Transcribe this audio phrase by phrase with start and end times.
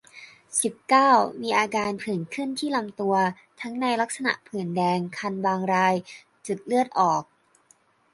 [0.61, 3.15] สิบเก้า มีอาการผื่นขึ้นที่ลำตัว
[3.61, 5.95] ทั้งในลักษณะผื่นแดง คันบางราย
[6.47, 7.23] จุดเลือดออก